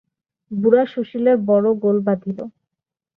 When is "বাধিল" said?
2.07-2.39